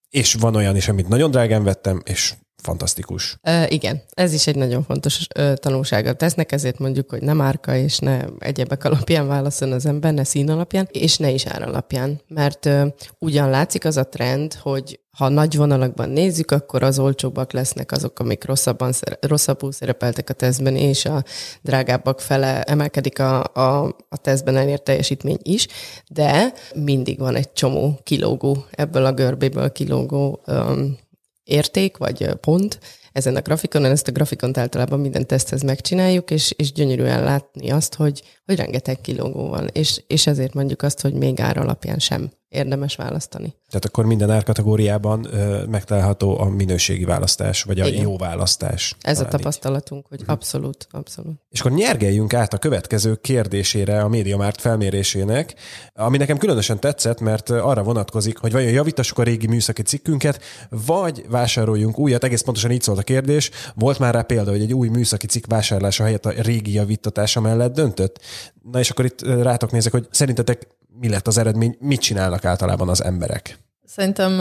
És 0.10 0.34
van 0.34 0.56
olyan 0.56 0.76
is, 0.76 0.88
amit 0.88 1.08
nagyon 1.08 1.32
drágán 1.32 1.64
vettem, 1.64 2.02
és 2.06 2.34
fantasztikus. 2.62 3.38
E, 3.42 3.68
igen, 3.70 4.02
ez 4.14 4.34
is 4.34 4.48
egy 4.48 4.56
nagyon 4.56 4.84
fontos 4.84 5.28
ö, 5.36 5.54
tanulsága 5.56 6.14
tesznek, 6.14 6.52
ezért 6.52 6.80
mondjuk, 6.80 7.10
hogy 7.10 7.22
nem 7.22 7.42
árka 7.42 7.76
és 7.76 7.98
ne 7.98 8.20
egyebek 8.40 8.84
alapján 8.84 9.28
válaszol 9.28 9.72
az 9.72 9.86
ember, 9.86 10.14
ne 10.14 10.24
szín 10.24 10.50
alapján, 10.50 10.88
és 10.92 11.18
ne 11.18 11.30
is 11.30 11.46
ár 11.46 11.62
alapján. 11.62 12.22
Mert 12.28 12.66
ö, 12.66 12.88
ugyan 13.20 13.50
látszik 13.50 13.86
az 13.86 13.98
a 13.98 14.08
trend, 14.08 14.54
hogy 14.54 15.00
ha 15.20 15.30
nagy 15.30 15.58
vonalakban 15.58 16.10
nézzük, 16.10 16.52
akkor 16.52 16.84
az 16.84 17.00
olcsóbbak 17.00 17.52
lesznek 17.52 17.92
azok, 17.92 18.20
amik 18.20 18.46
rosszabban, 18.46 18.94
rosszabbul 19.20 19.72
szerepeltek 19.72 20.30
a 20.30 20.34
tesztben, 20.34 20.76
és 20.76 21.06
a 21.06 21.24
drágábbak 21.62 22.20
fele 22.22 22.62
emelkedik 22.62 23.20
a, 23.20 23.44
a, 23.44 23.84
a 24.10 24.18
tesztben 24.18 24.56
elért 24.56 24.84
teljesítmény 24.84 25.38
is, 25.42 25.68
de 26.08 26.54
mindig 26.76 27.20
van 27.20 27.36
egy 27.36 27.54
csomó 27.54 28.00
kilógó, 28.04 28.66
ebből 28.72 29.06
a 29.06 29.14
görbéből 29.14 29.72
kilógó 29.72 30.42
um, 30.48 30.98
érték 31.50 31.98
vagy 31.98 32.30
pont 32.42 32.80
ezen 33.12 33.36
a 33.36 33.42
grafikonon. 33.42 33.92
Ezt 33.92 34.08
a 34.08 34.12
grafikont 34.12 34.58
általában 34.58 35.00
minden 35.00 35.28
teszthez 35.28 35.62
megcsináljuk, 35.62 36.32
és, 36.32 36.54
és 36.56 36.72
gyönyörűen 36.72 37.24
látni 37.24 37.70
azt, 37.70 37.96
hogy, 37.96 38.22
hogy 38.50 38.58
rengeteg 38.58 39.02
kilógó 39.02 39.48
van. 39.48 39.70
És, 39.72 40.04
és 40.08 40.28
ezért 40.28 40.54
mondjuk 40.54 40.82
azt, 40.82 41.02
hogy 41.02 41.14
még 41.14 41.40
ár 41.40 41.58
alapján 41.58 42.00
sem 42.00 42.32
érdemes 42.50 42.96
választani. 42.96 43.56
Tehát 43.70 43.86
akkor 43.86 44.06
minden 44.06 44.30
árkategóriában 44.30 45.28
ö, 45.32 45.66
megtalálható 45.66 46.40
a 46.40 46.50
minőségi 46.50 47.06
választás, 47.06 47.64
vagy 47.64 47.80
a 47.80 47.88
Igen. 47.88 48.02
jó 48.02 48.18
választás. 48.18 48.96
Ez 49.02 49.20
a 49.20 49.26
tapasztalatunk, 49.26 50.04
így. 50.04 50.10
hogy 50.10 50.20
mhm. 50.22 50.32
abszolút, 50.32 50.88
abszolút. 50.92 51.34
És 51.50 51.60
akkor 51.60 51.72
nyergeljünk 51.72 52.34
át 52.34 52.54
a 52.54 52.58
következő 52.58 53.16
kérdésére 53.16 54.02
a 54.02 54.08
médiamárt 54.08 54.62
felmérésének, 54.62 55.56
ami 55.94 56.18
nekem 56.18 56.38
különösen 56.38 56.80
tetszett, 56.80 57.20
mert 57.20 57.50
arra 57.50 57.84
vonatkozik, 57.84 58.38
hogy 58.38 58.52
vajon 58.52 58.72
javítassuk 58.72 59.18
a 59.18 59.24
régi 59.24 59.48
műszaki 59.48 59.82
cikkünket, 59.82 60.44
vagy 60.70 61.26
vásároljunk 61.28 62.00
újat. 62.00 62.24
Egész 62.24 62.42
pontosan 62.42 62.72
így 62.72 62.82
szólt 62.82 63.00
a 63.00 63.04
kérdés. 63.04 63.52
Volt 63.76 64.00
már 64.00 64.14
rá 64.14 64.22
példa, 64.22 64.52
hogy 64.52 64.62
egy 64.62 64.74
új 64.74 64.88
műszaki 64.88 65.28
cikk 65.28 65.46
vásárlása 65.46 66.04
helyett 66.04 66.26
a 66.26 66.34
régi 66.42 66.74
javítatása 66.74 67.42
mellett 67.42 67.74
döntött? 67.74 68.20
Na 68.62 68.80
és 68.80 68.90
akkor 68.90 69.06
itt 69.06 69.22
rátok 69.22 69.72
nézek, 69.72 69.92
hogy 69.92 70.08
szerintetek 70.12 70.68
mi 71.00 71.10
lett 71.10 71.28
az 71.28 71.38
eredmény, 71.38 71.78
mit 71.80 72.00
csinálnak 72.00 72.46
általában 72.46 72.90
az 72.90 73.04
emberek? 73.04 73.58
Szerintem 73.86 74.40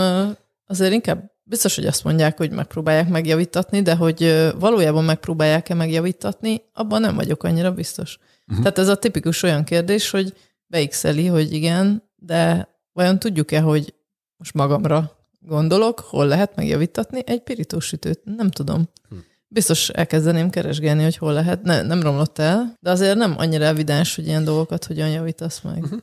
azért 0.67 0.93
inkább 0.93 1.37
biztos, 1.43 1.75
hogy 1.75 1.87
azt 1.87 2.05
mondják, 2.05 2.37
hogy 2.37 2.51
megpróbálják 2.51 3.09
megjavítatni, 3.09 3.83
de 3.83 3.95
hogy 3.95 4.51
valójában 4.59 5.05
megpróbálják-e 5.05 5.75
megjavítatni, 5.75 6.63
abban 6.73 7.01
nem 7.01 7.15
vagyok 7.15 7.43
annyira 7.43 7.73
biztos. 7.73 8.19
Uh-huh. 8.47 8.59
Tehát 8.59 8.79
ez 8.79 8.89
a 8.89 8.97
tipikus 8.97 9.43
olyan 9.43 9.65
kérdés, 9.65 10.11
hogy 10.11 10.35
beixeli, 10.67 11.27
hogy 11.27 11.53
igen, 11.53 12.03
de 12.17 12.69
vajon 12.93 13.19
tudjuk-e, 13.19 13.61
hogy 13.61 13.95
most 14.37 14.55
magamra 14.55 15.17
gondolok, 15.41 16.01
hol 16.01 16.27
lehet 16.27 16.57
megjavítatni 16.57 17.23
egy 17.27 17.43
pirítós 17.43 17.87
sütőt? 17.87 18.21
Nem 18.25 18.51
tudom. 18.51 18.89
Uh-huh. 19.05 19.27
Biztos 19.51 19.89
elkezdeném 19.89 20.51
keresgélni, 20.51 21.03
hogy 21.03 21.17
hol 21.17 21.33
lehet. 21.33 21.63
Ne, 21.63 21.83
nem 21.83 22.03
romlott 22.03 22.39
el, 22.39 22.77
de 22.81 22.91
azért 22.91 23.17
nem 23.17 23.35
annyira 23.39 23.65
evidens, 23.65 24.15
hogy 24.15 24.27
ilyen 24.27 24.45
dolgokat 24.45 24.85
hogyan 24.85 25.09
javítasz 25.09 25.61
meg. 25.61 25.83
Uh-huh. 25.83 25.99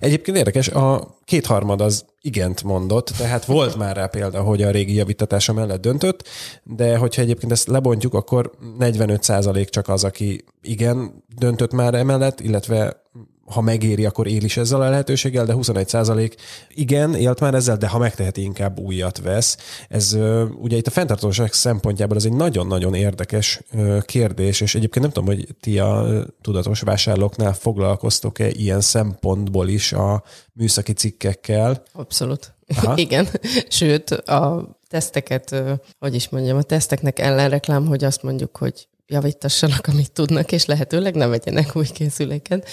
Egyébként 0.00 0.36
érdekes, 0.36 0.68
a 0.68 1.16
kétharmad 1.24 1.80
az 1.80 2.04
igent 2.20 2.62
mondott, 2.62 3.06
tehát 3.06 3.44
volt 3.44 3.76
már 3.76 3.96
rá 3.96 4.06
példa, 4.06 4.42
hogy 4.42 4.62
a 4.62 4.70
régi 4.70 4.94
javítatása 4.94 5.52
mellett 5.52 5.80
döntött, 5.80 6.28
de 6.62 6.96
hogyha 6.96 7.22
egyébként 7.22 7.52
ezt 7.52 7.66
lebontjuk, 7.66 8.14
akkor 8.14 8.50
45% 8.78 9.68
csak 9.68 9.88
az, 9.88 10.04
aki 10.04 10.44
igen 10.62 11.24
döntött 11.38 11.72
már 11.72 11.94
emellett, 11.94 12.40
illetve 12.40 13.02
ha 13.50 13.60
megéri, 13.60 14.04
akkor 14.04 14.26
él 14.26 14.42
is 14.44 14.56
ezzel 14.56 14.80
a 14.80 14.88
lehetőséggel, 14.88 15.44
de 15.44 15.52
21 15.52 15.88
százalék 15.88 16.34
igen, 16.68 17.14
élt 17.14 17.40
már 17.40 17.54
ezzel, 17.54 17.76
de 17.76 17.88
ha 17.88 17.98
megteheti, 17.98 18.42
inkább 18.42 18.78
újat 18.78 19.20
vesz. 19.20 19.56
Ez 19.88 20.16
ugye 20.60 20.76
itt 20.76 20.86
a 20.86 20.90
fenntartóság 20.90 21.52
szempontjából 21.52 22.16
ez 22.16 22.24
egy 22.24 22.32
nagyon-nagyon 22.32 22.94
érdekes 22.94 23.60
kérdés, 24.04 24.60
és 24.60 24.74
egyébként 24.74 25.04
nem 25.04 25.14
tudom, 25.14 25.28
hogy 25.28 25.48
ti 25.60 25.78
a 25.78 26.24
tudatos 26.40 26.80
vásárlóknál 26.80 27.52
foglalkoztok-e 27.52 28.48
ilyen 28.48 28.80
szempontból 28.80 29.68
is 29.68 29.92
a 29.92 30.22
műszaki 30.52 30.92
cikkekkel? 30.92 31.82
Abszolút. 31.92 32.54
Aha. 32.76 32.96
Igen, 33.06 33.28
sőt, 33.68 34.10
a 34.10 34.68
teszteket, 34.88 35.62
hogy 35.98 36.14
is 36.14 36.28
mondjam, 36.28 36.56
a 36.56 36.62
teszteknek 36.62 37.18
ellenreklám, 37.18 37.86
hogy 37.86 38.04
azt 38.04 38.22
mondjuk, 38.22 38.56
hogy 38.56 38.88
javítassanak, 39.06 39.86
amit 39.86 40.12
tudnak, 40.12 40.52
és 40.52 40.64
lehetőleg 40.64 41.14
ne 41.14 41.26
vegyenek 41.26 41.76
új 41.76 41.86
készüléket. 41.86 42.68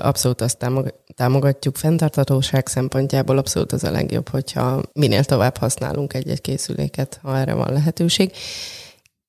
Abszolút 0.00 0.40
azt 0.40 0.66
támogatjuk 1.16 1.76
fenntartatóság 1.76 2.66
szempontjából, 2.66 3.38
abszolút 3.38 3.72
az 3.72 3.84
a 3.84 3.90
legjobb, 3.90 4.28
hogyha 4.28 4.82
minél 4.92 5.24
tovább 5.24 5.56
használunk 5.56 6.14
egy-egy 6.14 6.40
készüléket, 6.40 7.20
ha 7.22 7.38
erre 7.38 7.54
van 7.54 7.72
lehetőség. 7.72 8.32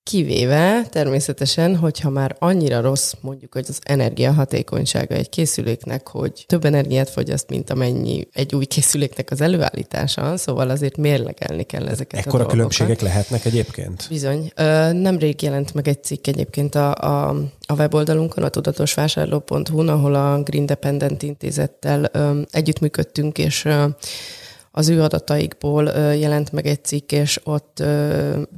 Kivéve 0.03 0.85
természetesen, 0.89 1.75
hogyha 1.75 2.09
már 2.09 2.35
annyira 2.39 2.81
rossz 2.81 3.13
mondjuk, 3.21 3.53
hogy 3.53 3.65
az 3.67 3.79
energiahatékonysága 3.83 5.15
egy 5.15 5.29
készüléknek, 5.29 6.07
hogy 6.07 6.43
több 6.47 6.65
energiát 6.65 7.09
fogyaszt, 7.09 7.49
mint 7.49 7.69
amennyi 7.69 8.27
egy 8.33 8.55
új 8.55 8.65
készüléknek 8.65 9.31
az 9.31 9.41
előállítása, 9.41 10.37
szóval 10.37 10.69
azért 10.69 10.97
mérlegelni 10.97 11.63
kell 11.63 11.87
ezeket 11.87 12.19
Ekkora 12.19 12.43
a 12.43 12.47
dolgokat. 12.47 12.51
különbségek 12.53 13.01
lehetnek 13.01 13.45
egyébként? 13.45 14.05
Bizony. 14.09 14.51
Nemrég 14.91 15.41
jelent 15.41 15.73
meg 15.73 15.87
egy 15.87 16.03
cikk 16.03 16.27
egyébként 16.27 16.75
a, 16.75 16.95
a, 16.95 17.29
a 17.65 17.73
weboldalunkon, 17.73 18.43
a 18.43 18.49
tudatosvásárló.hu-n, 18.49 19.87
ahol 19.87 20.15
a 20.15 20.41
Green 20.41 20.65
Dependent 20.65 21.23
intézettel 21.23 22.05
együttműködtünk, 22.51 23.37
és 23.37 23.67
az 24.71 24.89
ő 24.89 25.01
adataikból 25.01 25.83
jelent 26.15 26.51
meg 26.51 26.65
egy 26.65 26.83
cikk, 26.83 27.11
és 27.11 27.39
ott 27.43 27.83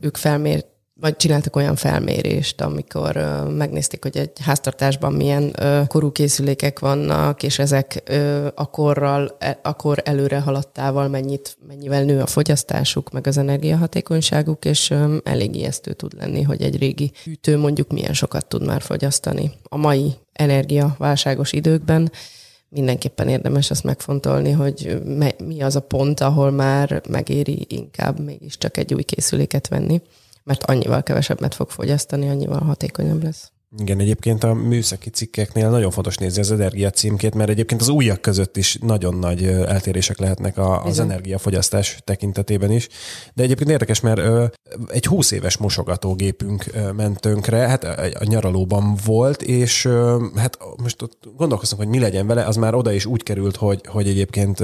ők 0.01 0.17
felmért 0.17 0.73
vagy 0.99 1.15
csináltak 1.15 1.55
olyan 1.55 1.75
felmérést, 1.75 2.61
amikor 2.61 3.15
megnézték, 3.49 4.03
hogy 4.03 4.17
egy 4.17 4.31
háztartásban 4.41 5.13
milyen 5.13 5.55
korú 5.87 6.11
készülékek 6.11 6.79
vannak, 6.79 7.43
és 7.43 7.59
ezek 7.59 8.03
uh, 8.09 8.47
akkorral, 8.55 9.35
e, 9.39 9.59
akkor 9.63 10.01
előre 10.03 10.39
haladtával 10.39 11.07
mennyit, 11.07 11.57
mennyivel 11.67 12.03
nő 12.03 12.21
a 12.21 12.25
fogyasztásuk, 12.25 13.11
meg 13.11 13.27
az 13.27 13.37
energiahatékonyságuk, 13.37 14.65
és 14.65 14.93
elég 15.23 15.55
ijesztő 15.55 15.93
tud 15.93 16.13
lenni, 16.13 16.41
hogy 16.41 16.61
egy 16.61 16.77
régi 16.77 17.11
hűtő 17.23 17.57
mondjuk 17.57 17.91
milyen 17.91 18.13
sokat 18.13 18.47
tud 18.47 18.65
már 18.65 18.81
fogyasztani. 18.81 19.51
A 19.63 19.77
mai 19.77 20.13
energiaválságos 20.33 21.51
időkben 21.51 22.11
mindenképpen 22.69 23.27
érdemes 23.27 23.71
azt 23.71 23.83
megfontolni, 23.83 24.51
hogy 24.51 25.01
mi 25.43 25.61
az 25.61 25.75
a 25.75 25.79
pont, 25.79 26.19
ahol 26.19 26.51
már 26.51 27.01
megéri 27.09 27.65
inkább 27.69 28.19
mégiscsak 28.19 28.77
egy 28.77 28.93
új 28.93 29.03
készüléket 29.03 29.67
venni 29.67 30.01
mert 30.45 30.63
annyival 30.63 31.03
kevesebbet 31.03 31.55
fog 31.55 31.69
fogyasztani, 31.69 32.29
annyival 32.29 32.59
hatékonyabb 32.59 33.23
lesz. 33.23 33.51
Igen, 33.77 33.99
egyébként 33.99 34.43
a 34.43 34.53
műszaki 34.53 35.09
cikkeknél 35.09 35.69
nagyon 35.69 35.91
fontos 35.91 36.17
nézni 36.17 36.41
az 36.41 36.51
energia 36.51 36.89
címkét, 36.89 37.35
mert 37.35 37.49
egyébként 37.49 37.81
az 37.81 37.87
újak 37.87 38.21
között 38.21 38.57
is 38.57 38.77
nagyon 38.81 39.15
nagy 39.15 39.45
eltérések 39.45 40.19
lehetnek 40.19 40.57
a, 40.57 40.83
az 40.83 40.99
energiafogyasztás 40.99 41.99
tekintetében 42.03 42.71
is. 42.71 42.87
De 43.33 43.43
egyébként 43.43 43.69
érdekes, 43.69 43.99
mert 43.99 44.51
egy 44.87 45.05
20 45.05 45.31
éves 45.31 45.57
mosogatógépünk 45.57 46.65
ment 46.95 47.19
tönkre, 47.19 47.57
hát 47.57 47.83
a 48.19 48.23
nyaralóban 48.23 48.97
volt, 49.05 49.41
és 49.41 49.89
hát 50.35 50.57
most 50.81 51.01
ott 51.01 51.27
gondolkoztunk, 51.35 51.81
hogy 51.81 51.91
mi 51.91 51.99
legyen 51.99 52.27
vele, 52.27 52.43
az 52.45 52.55
már 52.55 52.73
oda 52.75 52.91
is 52.91 53.05
úgy 53.05 53.23
került, 53.23 53.55
hogy, 53.55 53.81
hogy 53.85 54.07
egyébként 54.07 54.63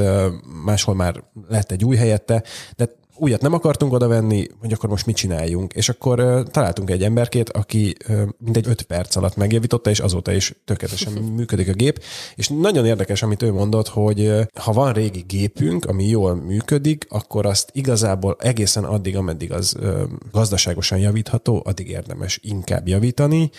máshol 0.65 0.95
már 0.95 1.23
lett 1.47 1.71
egy 1.71 1.85
új 1.85 1.95
helyette, 1.95 2.43
de 2.75 3.00
újat 3.21 3.41
nem 3.41 3.53
akartunk 3.53 3.93
oda 3.93 4.07
venni, 4.07 4.47
hogy 4.59 4.73
akkor 4.73 4.89
most 4.89 5.05
mit 5.05 5.15
csináljunk. 5.15 5.73
És 5.73 5.89
akkor 5.89 6.19
uh, 6.19 6.43
találtunk 6.43 6.89
egy 6.89 7.03
emberkét, 7.03 7.49
aki 7.49 7.95
uh, 8.09 8.21
mindegy 8.37 8.67
öt 8.67 8.81
perc 8.81 9.15
alatt 9.15 9.35
megjavította, 9.35 9.89
és 9.89 9.99
azóta 9.99 10.31
is 10.31 10.53
tökéletesen 10.65 11.13
működik 11.37 11.69
a 11.69 11.73
gép. 11.73 12.03
És 12.35 12.47
nagyon 12.47 12.85
érdekes, 12.85 13.23
amit 13.23 13.41
ő 13.41 13.51
mondott, 13.51 13.87
hogy 13.87 14.19
uh, 14.19 14.41
ha 14.53 14.71
van 14.71 14.93
régi 14.93 15.23
gépünk, 15.27 15.85
ami 15.85 16.07
jól 16.07 16.35
működik, 16.35 17.05
akkor 17.09 17.45
azt 17.45 17.69
igazából 17.73 18.35
egészen 18.39 18.83
addig, 18.83 19.15
ameddig 19.15 19.51
az 19.51 19.75
uh, 19.79 20.01
gazdaságosan 20.31 20.97
javítható, 20.97 21.61
addig 21.65 21.89
érdemes 21.89 22.39
inkább 22.43 22.87
javítani. 22.87 23.49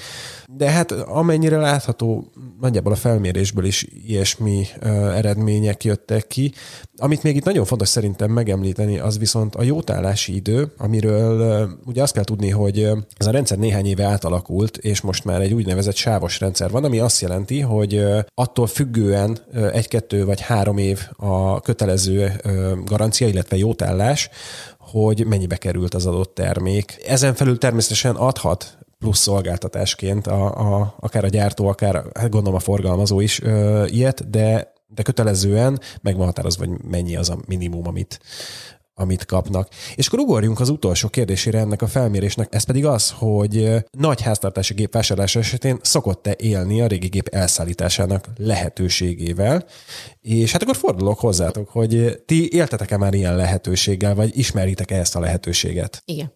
De 0.46 0.70
hát 0.70 0.90
amennyire 0.92 1.56
látható, 1.56 2.32
nagyjából 2.60 2.92
a 2.92 2.96
felmérésből 2.96 3.64
is 3.64 3.86
ilyesmi 4.06 4.66
uh, 4.82 5.16
eredmények 5.16 5.84
jöttek 5.84 6.26
ki. 6.26 6.52
Amit 6.96 7.22
még 7.22 7.36
itt 7.36 7.44
nagyon 7.44 7.64
fontos 7.64 7.88
szerintem 7.88 8.30
megemlíteni, 8.30 8.98
az 8.98 9.18
viszont 9.18 9.51
a 9.54 9.62
jótállási 9.62 10.34
idő, 10.34 10.72
amiről 10.78 11.68
ugye 11.84 12.02
azt 12.02 12.12
kell 12.12 12.24
tudni, 12.24 12.50
hogy 12.50 12.88
ez 13.16 13.26
a 13.26 13.30
rendszer 13.30 13.58
néhány 13.58 13.86
éve 13.86 14.04
átalakult, 14.04 14.76
és 14.76 15.00
most 15.00 15.24
már 15.24 15.40
egy 15.40 15.54
úgynevezett 15.54 15.94
sávos 15.94 16.40
rendszer 16.40 16.70
van, 16.70 16.84
ami 16.84 16.98
azt 16.98 17.20
jelenti, 17.20 17.60
hogy 17.60 18.04
attól 18.34 18.66
függően 18.66 19.38
egy-kettő 19.72 20.24
vagy 20.24 20.40
három 20.40 20.78
év 20.78 21.00
a 21.16 21.60
kötelező 21.60 22.40
garancia, 22.84 23.28
illetve 23.28 23.56
jótállás, 23.56 24.30
hogy 24.78 25.26
mennyibe 25.26 25.56
került 25.56 25.94
az 25.94 26.06
adott 26.06 26.34
termék. 26.34 27.02
Ezen 27.06 27.34
felül 27.34 27.58
természetesen 27.58 28.14
adhat 28.14 28.78
plusz 28.98 29.18
szolgáltatásként, 29.18 30.26
a, 30.26 30.44
a, 30.44 30.94
akár 31.00 31.24
a 31.24 31.28
gyártó, 31.28 31.68
akár 31.68 31.94
hát 32.14 32.30
gondolom 32.30 32.54
a 32.54 32.60
forgalmazó 32.60 33.20
is 33.20 33.42
ö, 33.42 33.84
ilyet, 33.86 34.30
de, 34.30 34.72
de 34.88 35.02
kötelezően 35.02 35.80
meg 36.02 36.16
van 36.16 36.26
határozva, 36.26 36.66
hogy 36.66 36.76
mennyi 36.90 37.16
az 37.16 37.30
a 37.30 37.38
minimum, 37.46 37.86
amit, 37.86 38.20
amit 38.94 39.24
kapnak. 39.24 39.68
És 39.94 40.06
akkor 40.06 40.18
ugorjunk 40.18 40.60
az 40.60 40.68
utolsó 40.68 41.08
kérdésére 41.08 41.58
ennek 41.58 41.82
a 41.82 41.86
felmérésnek, 41.86 42.54
ez 42.54 42.64
pedig 42.64 42.86
az, 42.86 43.10
hogy 43.10 43.84
nagy 43.90 44.20
háztartási 44.20 44.74
gép 44.74 44.92
vásárlása 44.92 45.38
esetén 45.38 45.78
szokott-e 45.82 46.36
élni 46.38 46.80
a 46.80 46.86
régi 46.86 47.08
gép 47.08 47.28
elszállításának 47.28 48.28
lehetőségével, 48.36 49.64
és 50.20 50.52
hát 50.52 50.62
akkor 50.62 50.76
fordulok 50.76 51.18
hozzátok, 51.18 51.68
hogy 51.68 52.22
ti 52.26 52.52
éltetek-e 52.52 52.96
már 52.96 53.14
ilyen 53.14 53.36
lehetőséggel, 53.36 54.14
vagy 54.14 54.38
ismeritek-e 54.38 54.98
ezt 54.98 55.16
a 55.16 55.20
lehetőséget? 55.20 56.02
Igen. 56.04 56.32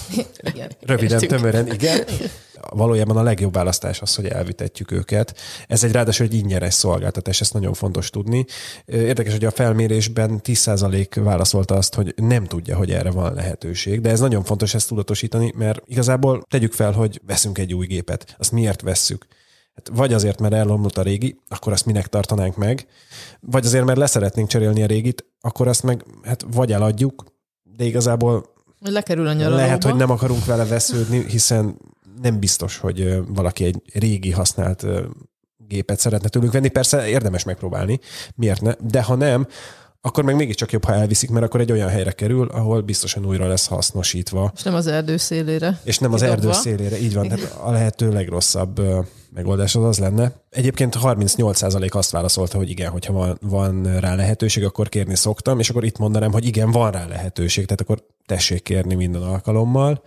Igen. 0.52 0.70
Röviden, 0.80 1.20
Értünk. 1.20 1.40
tömören, 1.40 1.72
igen. 1.72 2.04
Valójában 2.74 3.16
a 3.16 3.22
legjobb 3.22 3.52
választás 3.52 4.00
az, 4.00 4.14
hogy 4.14 4.26
elvitetjük 4.26 4.90
őket. 4.90 5.36
Ez 5.66 5.84
egy 5.84 5.92
ráadásul 5.92 6.26
egy 6.26 6.34
ingyenes 6.34 6.74
szolgáltatás, 6.74 7.40
ezt 7.40 7.52
nagyon 7.52 7.74
fontos 7.74 8.10
tudni. 8.10 8.44
Érdekes, 8.84 9.32
hogy 9.32 9.44
a 9.44 9.50
felmérésben 9.50 10.40
10% 10.44 11.06
válaszolta 11.14 11.74
azt, 11.74 11.94
hogy 11.94 12.14
nem 12.16 12.44
tudja, 12.44 12.76
hogy 12.76 12.90
erre 12.90 13.10
van 13.10 13.34
lehetőség, 13.34 14.00
de 14.00 14.10
ez 14.10 14.20
nagyon 14.20 14.44
fontos 14.44 14.74
ezt 14.74 14.88
tudatosítani, 14.88 15.52
mert 15.56 15.82
igazából 15.84 16.42
tegyük 16.48 16.72
fel, 16.72 16.92
hogy 16.92 17.20
veszünk 17.26 17.58
egy 17.58 17.74
új 17.74 17.86
gépet. 17.86 18.34
Azt 18.38 18.52
miért 18.52 18.80
vesszük? 18.80 19.26
Hát 19.74 19.90
vagy 19.92 20.12
azért, 20.12 20.40
mert 20.40 20.54
elomlott 20.54 20.98
a 20.98 21.02
régi, 21.02 21.40
akkor 21.48 21.72
azt 21.72 21.86
minek 21.86 22.06
tartanánk 22.06 22.56
meg, 22.56 22.86
vagy 23.40 23.64
azért, 23.64 23.84
mert 23.84 23.98
leszeretnénk 23.98 24.48
cserélni 24.48 24.82
a 24.82 24.86
régit, 24.86 25.24
akkor 25.40 25.68
azt 25.68 25.82
meg 25.82 26.04
hát 26.22 26.44
vagy 26.52 26.72
eladjuk, 26.72 27.24
de 27.62 27.84
igazából 27.84 28.56
lekerül 28.80 29.26
a 29.26 29.32
nyaralóba. 29.32 29.62
lehet, 29.62 29.84
hogy 29.84 29.94
nem 29.94 30.10
akarunk 30.10 30.44
vele 30.44 30.64
vesződni, 30.64 31.24
hiszen 31.28 31.78
nem 32.22 32.38
biztos, 32.38 32.76
hogy 32.76 33.18
valaki 33.28 33.64
egy 33.64 33.82
régi 33.92 34.30
használt 34.30 34.84
gépet 35.56 35.98
szeretne 35.98 36.28
tőlünk 36.28 36.52
venni. 36.52 36.68
Persze 36.68 37.08
érdemes 37.08 37.44
megpróbálni, 37.44 38.00
miért 38.34 38.60
ne? 38.60 38.72
De 38.80 39.02
ha 39.02 39.14
nem, 39.14 39.46
akkor 40.00 40.24
meg 40.24 40.36
mégiscsak 40.36 40.72
jobb, 40.72 40.84
ha 40.84 40.94
elviszik, 40.94 41.30
mert 41.30 41.44
akkor 41.44 41.60
egy 41.60 41.72
olyan 41.72 41.88
helyre 41.88 42.12
kerül, 42.12 42.48
ahol 42.48 42.80
biztosan 42.80 43.26
újra 43.26 43.46
lesz 43.46 43.66
hasznosítva. 43.66 44.52
És 44.56 44.62
nem 44.62 44.74
az 44.74 44.86
erdő 44.86 45.16
szélére. 45.16 45.80
És 45.84 45.98
nem 45.98 46.12
az 46.12 46.20
Kidobva. 46.20 46.48
erdő 46.48 46.60
szélére, 46.60 46.98
így 46.98 47.14
van. 47.14 47.28
Tehát 47.28 47.56
a 47.62 47.70
lehető 47.70 48.12
legrosszabb 48.12 48.80
megoldás 49.34 49.74
az 49.74 49.84
az 49.84 49.98
lenne. 49.98 50.32
Egyébként 50.50 50.96
38% 51.02 51.90
azt 51.90 52.10
válaszolta, 52.10 52.56
hogy 52.56 52.70
igen, 52.70 52.90
hogyha 52.90 53.12
van, 53.12 53.38
van 53.40 54.00
rá 54.00 54.14
lehetőség, 54.14 54.64
akkor 54.64 54.88
kérni 54.88 55.16
szoktam, 55.16 55.58
és 55.58 55.70
akkor 55.70 55.84
itt 55.84 55.98
mondanám, 55.98 56.32
hogy 56.32 56.46
igen, 56.46 56.70
van 56.70 56.90
rá 56.90 57.06
lehetőség, 57.06 57.64
tehát 57.64 57.80
akkor 57.80 58.02
tessék 58.26 58.62
kérni 58.62 58.94
minden 58.94 59.22
alkalommal. 59.22 60.02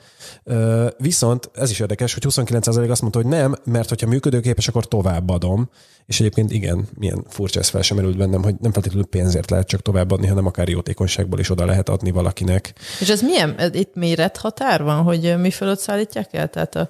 Viszont 0.98 1.50
ez 1.54 1.70
is 1.70 1.80
érdekes, 1.80 2.14
hogy 2.14 2.24
29% 2.28 2.90
azt 2.90 3.02
mondta, 3.02 3.22
hogy 3.22 3.30
nem, 3.30 3.56
mert 3.64 3.90
hogyha 3.90 4.08
működőképes, 4.08 4.68
akkor 4.68 4.88
továbbadom. 4.88 5.70
És 6.06 6.20
egyébként 6.20 6.52
igen, 6.52 6.88
milyen 6.98 7.24
furcsa 7.28 7.60
ez 7.60 7.70
fel 7.70 7.82
sem 7.82 7.98
merült 7.98 8.18
bennem, 8.18 8.44
hogy 8.44 8.56
nem 8.60 8.72
feltétlenül 8.72 9.08
pénzért 9.08 9.50
lehet 9.50 9.68
csak 9.68 9.82
továbbadni, 9.82 10.28
hanem 10.28 10.46
akár 10.46 10.70
jótékonyságból 10.70 11.40
is 11.40 11.50
oda 11.50 11.66
lehet 11.66 11.90
adni 11.90 12.12
valakinek. 12.12 12.74
És 13.00 13.10
ez 13.10 13.22
milyen? 13.22 13.56
Itt 13.74 13.96
mérethatár 13.96 14.84
van, 14.84 15.04
hogy 15.04 15.36
mi 15.40 15.52
fölött 15.52 15.80
szállítják 15.80 16.34
el? 16.34 16.50
Tehát 16.50 16.76
a, 16.76 16.90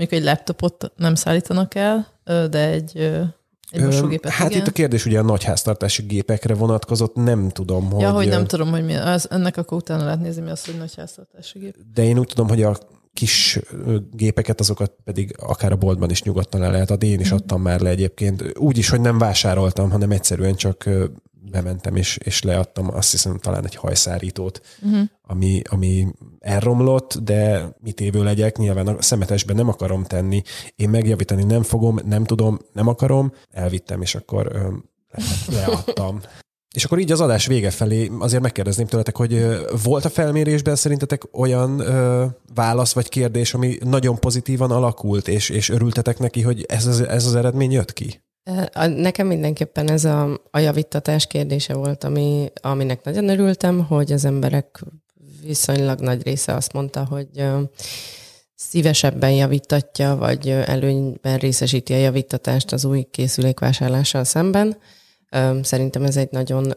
mondjuk 0.00 0.20
egy 0.20 0.26
laptopot 0.26 0.92
nem 0.96 1.14
szállítanak 1.14 1.74
el, 1.74 2.06
de 2.24 2.68
egy, 2.68 2.96
egy 3.70 3.84
mosógépet 3.84 4.32
Hát 4.32 4.50
igen. 4.50 4.60
itt 4.62 4.68
a 4.68 4.72
kérdés 4.72 5.06
ugye 5.06 5.18
a 5.18 5.22
nagyháztartási 5.22 6.02
gépekre 6.02 6.54
vonatkozott, 6.54 7.14
nem 7.14 7.48
tudom, 7.48 7.90
hogy... 7.90 8.00
Ja, 8.00 8.10
hogy 8.10 8.28
nem 8.28 8.46
tudom, 8.46 8.70
hogy 8.70 8.84
mi 8.84 8.94
az, 8.94 9.30
ennek 9.30 9.56
akkor 9.56 9.76
utána 9.76 10.04
lehet 10.04 10.20
nézni, 10.20 10.42
mi 10.42 10.50
az, 10.50 10.64
hogy 10.64 10.76
nagy 10.78 10.94
háztartási 10.94 11.58
gép. 11.58 11.76
De 11.94 12.04
én 12.04 12.18
úgy 12.18 12.26
tudom, 12.26 12.48
hogy 12.48 12.62
a 12.62 12.78
kis 13.12 13.60
gépeket, 14.12 14.60
azokat 14.60 14.92
pedig 15.04 15.34
akár 15.38 15.72
a 15.72 15.76
boltban 15.76 16.10
is 16.10 16.22
nyugodtan 16.22 16.60
le 16.60 16.70
lehet 16.70 16.90
adni. 16.90 17.06
Én 17.06 17.20
is 17.20 17.30
adtam 17.30 17.62
már 17.62 17.80
le 17.80 17.90
egyébként. 17.90 18.58
Úgy 18.58 18.78
is, 18.78 18.88
hogy 18.88 19.00
nem 19.00 19.18
vásároltam, 19.18 19.90
hanem 19.90 20.10
egyszerűen 20.10 20.54
csak 20.54 20.88
bementem 21.50 21.96
és, 21.96 22.16
és 22.16 22.42
leadtam 22.42 22.94
azt 22.94 23.10
hiszem 23.10 23.38
talán 23.38 23.64
egy 23.64 23.74
hajszárítót, 23.74 24.60
uh-huh. 24.82 25.02
ami, 25.22 25.62
ami 25.68 26.06
elromlott, 26.38 27.18
de 27.22 27.68
mit 27.80 28.00
évő 28.00 28.22
legyek, 28.22 28.56
nyilván 28.56 28.86
a 28.86 29.02
szemetesben 29.02 29.56
nem 29.56 29.68
akarom 29.68 30.04
tenni, 30.04 30.42
én 30.76 30.88
megjavítani 30.88 31.42
nem 31.42 31.62
fogom, 31.62 31.98
nem 32.04 32.24
tudom, 32.24 32.58
nem 32.72 32.86
akarom, 32.88 33.32
elvittem, 33.50 34.02
és 34.02 34.14
akkor 34.14 34.50
ö, 34.52 34.68
le- 35.46 35.66
leadtam. 35.66 36.20
És 36.74 36.84
akkor 36.84 36.98
így 36.98 37.12
az 37.12 37.20
adás 37.20 37.46
vége 37.46 37.70
felé 37.70 38.10
azért 38.18 38.42
megkérdezném 38.42 38.86
tőletek, 38.86 39.16
hogy 39.16 39.46
volt 39.82 40.04
a 40.04 40.08
felmérésben 40.08 40.76
szerintetek 40.76 41.22
olyan 41.38 41.80
ö, 41.80 42.26
válasz 42.54 42.92
vagy 42.92 43.08
kérdés, 43.08 43.54
ami 43.54 43.78
nagyon 43.84 44.18
pozitívan 44.18 44.70
alakult, 44.70 45.28
és, 45.28 45.48
és 45.48 45.68
örültetek 45.68 46.18
neki, 46.18 46.42
hogy 46.42 46.64
ez 46.68 46.86
az, 46.86 47.00
ez 47.00 47.26
az 47.26 47.34
eredmény 47.34 47.72
jött 47.72 47.92
ki? 47.92 48.22
Nekem 48.86 49.26
mindenképpen 49.26 49.90
ez 49.90 50.04
a, 50.04 50.40
a 50.50 50.58
javítatás 50.58 51.26
kérdése 51.26 51.74
volt, 51.74 52.04
ami, 52.04 52.52
aminek 52.62 53.04
nagyon 53.04 53.28
örültem, 53.28 53.84
hogy 53.84 54.12
az 54.12 54.24
emberek 54.24 54.80
viszonylag 55.42 56.00
nagy 56.00 56.22
része 56.22 56.54
azt 56.54 56.72
mondta, 56.72 57.04
hogy 57.04 57.44
szívesebben 58.54 59.30
javítatja, 59.32 60.16
vagy 60.16 60.48
előnyben 60.48 61.38
részesíti 61.38 61.92
a 61.92 61.96
javítatást 61.96 62.72
az 62.72 62.84
új 62.84 63.02
készülék 63.10 63.60
vásárlással 63.60 64.24
szemben. 64.24 64.76
Szerintem 65.62 66.02
ez 66.04 66.16
egy 66.16 66.30
nagyon, 66.30 66.74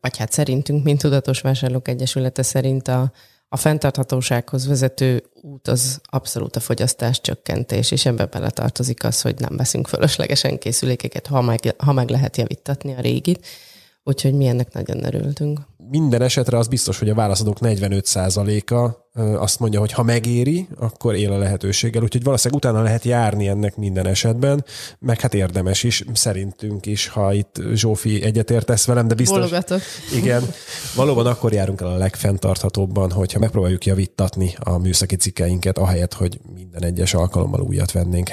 vagy 0.00 0.16
hát 0.16 0.32
szerintünk, 0.32 0.84
mint 0.84 1.00
Tudatos 1.00 1.40
Vásárlók 1.40 1.88
Egyesülete 1.88 2.42
szerint 2.42 2.88
a, 2.88 3.12
a 3.52 3.56
fenntarthatósághoz 3.56 4.66
vezető 4.66 5.22
út 5.42 5.68
az 5.68 6.00
abszolút 6.02 6.56
a 6.56 6.60
fogyasztás 6.60 7.20
csökkentés, 7.20 7.90
és 7.90 8.06
ebbe 8.06 8.26
bele 8.26 8.50
tartozik 8.50 9.04
az, 9.04 9.20
hogy 9.20 9.34
nem 9.38 9.56
veszünk 9.56 9.86
fölöslegesen 9.86 10.58
készülékeket, 10.58 11.26
ha 11.26 11.40
meg, 11.40 11.74
ha 11.78 11.92
meg 11.92 12.08
lehet 12.08 12.36
javítatni 12.36 12.94
a 12.94 13.00
régit. 13.00 13.46
Úgyhogy 14.04 14.34
mi 14.34 14.46
ennek 14.46 14.72
nagyon 14.72 15.04
örültünk. 15.04 15.60
Minden 15.92 16.22
esetre 16.22 16.58
az 16.58 16.66
biztos, 16.66 16.98
hogy 16.98 17.08
a 17.08 17.14
válaszadók 17.14 17.56
45%-a 17.60 18.74
ö, 19.14 19.38
azt 19.38 19.58
mondja, 19.58 19.80
hogy 19.80 19.92
ha 19.92 20.02
megéri, 20.02 20.68
akkor 20.78 21.14
él 21.14 21.32
a 21.32 21.38
lehetőséggel, 21.38 22.02
úgyhogy 22.02 22.22
valószínűleg 22.22 22.64
utána 22.64 22.82
lehet 22.82 23.04
járni 23.04 23.48
ennek 23.48 23.76
minden 23.76 24.06
esetben, 24.06 24.64
meg 24.98 25.20
hát 25.20 25.34
érdemes 25.34 25.82
is, 25.82 26.04
szerintünk 26.12 26.86
is, 26.86 27.08
ha 27.08 27.32
itt 27.32 27.60
Zsófi 27.74 28.22
egyetértesz 28.22 28.84
velem, 28.84 29.08
de 29.08 29.14
biztos... 29.14 29.38
Bologatok. 29.38 29.80
Igen, 30.14 30.42
valóban 30.94 31.26
akkor 31.26 31.52
járunk 31.52 31.80
el 31.80 31.86
a 31.86 31.96
legfenntarthatóbban, 31.96 33.10
hogyha 33.10 33.38
megpróbáljuk 33.38 33.86
javítatni 33.86 34.54
a 34.58 34.78
műszaki 34.78 35.16
cikkeinket, 35.16 35.78
ahelyett, 35.78 36.14
hogy 36.14 36.40
minden 36.54 36.84
egyes 36.84 37.14
alkalommal 37.14 37.60
újat 37.60 37.92
vennénk 37.92 38.28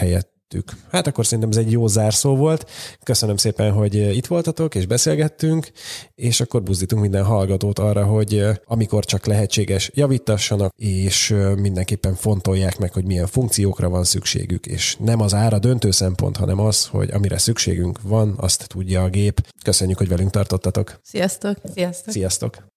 helyettük. 0.50 0.88
Hát 0.92 1.08
akkor 1.08 1.26
szerintem 1.26 1.50
ez 1.50 1.58
egy 1.58 1.72
jó 1.72 1.88
zárszó 1.88 2.36
volt. 2.36 2.70
Köszönöm 3.04 3.38
szépen, 3.38 3.72
hogy 3.72 3.96
itt 3.96 4.28
voltatok, 4.28 4.76
és 4.76 4.86
beszélgettünk, 4.86 5.72
és 6.16 6.42
akkor 6.42 6.64
buzdítunk 6.64 7.02
minden 7.02 7.24
hallgatót 7.24 7.80
arra, 7.80 8.06
hogy 8.06 8.46
amikor 8.66 9.06
csak 9.06 9.26
lehetséges, 9.26 9.92
javítassanak, 9.94 10.74
és 10.76 11.36
mindenképpen 11.58 12.16
fontolják 12.16 12.78
meg, 12.78 12.94
hogy 12.94 13.06
milyen 13.06 13.28
funkciókra 13.28 13.90
van 13.90 14.04
szükségük, 14.04 14.66
és 14.66 14.96
nem 15.00 15.22
az 15.22 15.34
ára 15.34 15.60
döntő 15.60 15.92
szempont, 15.92 16.38
hanem 16.38 16.60
az, 16.60 16.86
hogy 16.86 17.12
amire 17.12 17.38
szükségünk 17.38 18.02
van, 18.02 18.34
azt 18.38 18.68
tudja 18.68 19.04
a 19.04 19.10
gép. 19.10 19.48
Köszönjük, 19.64 19.98
hogy 19.98 20.08
velünk 20.08 20.30
tartottatok. 20.30 21.00
Sziasztok! 21.04 21.58
Sziasztok! 21.74 22.14
Sziasztok! 22.14 22.68